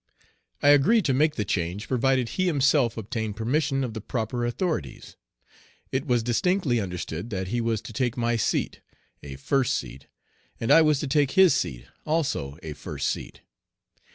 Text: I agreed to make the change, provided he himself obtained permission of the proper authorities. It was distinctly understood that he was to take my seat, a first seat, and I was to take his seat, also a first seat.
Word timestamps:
I 0.63 0.69
agreed 0.69 1.05
to 1.05 1.13
make 1.13 1.35
the 1.35 1.45
change, 1.45 1.87
provided 1.87 2.29
he 2.29 2.47
himself 2.47 2.97
obtained 2.97 3.35
permission 3.35 3.83
of 3.83 3.93
the 3.93 4.01
proper 4.01 4.47
authorities. 4.47 5.15
It 5.91 6.07
was 6.07 6.23
distinctly 6.23 6.79
understood 6.79 7.29
that 7.29 7.49
he 7.49 7.61
was 7.61 7.81
to 7.81 7.93
take 7.93 8.17
my 8.17 8.35
seat, 8.35 8.81
a 9.21 9.35
first 9.35 9.77
seat, 9.77 10.07
and 10.59 10.71
I 10.71 10.81
was 10.81 10.99
to 11.01 11.07
take 11.07 11.33
his 11.33 11.53
seat, 11.53 11.85
also 12.03 12.57
a 12.63 12.73
first 12.73 13.11
seat. 13.11 13.41